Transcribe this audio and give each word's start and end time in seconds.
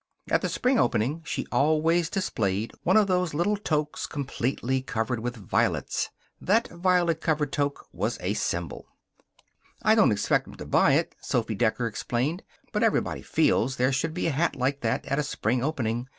At 0.31 0.41
the 0.41 0.49
spring 0.49 0.79
opening 0.79 1.21
she 1.25 1.45
always 1.51 2.09
displayed 2.09 2.71
one 2.81 2.97
of 2.97 3.05
those 3.05 3.35
little 3.35 3.55
toques 3.55 4.07
completely 4.07 4.81
covered 4.81 5.19
with 5.19 5.35
violets. 5.37 6.09
That 6.41 6.69
violet 6.69 7.21
covered 7.21 7.51
toque 7.51 7.85
was 7.93 8.17
a 8.19 8.33
symbol. 8.33 8.87
"I 9.83 9.93
don't 9.93 10.11
expect 10.11 10.47
'em 10.47 10.55
to 10.55 10.65
buy 10.65 10.93
it," 10.93 11.13
Sophy 11.21 11.53
Decker 11.53 11.85
explained. 11.85 12.41
"But 12.71 12.81
everybody 12.81 13.21
feels 13.21 13.75
there 13.75 13.91
should 13.91 14.15
be 14.15 14.25
a 14.25 14.31
hat 14.31 14.55
like 14.55 14.81
that 14.81 15.05
at 15.05 15.19
a 15.19 15.23
spring 15.23 15.63
opening. 15.63 16.07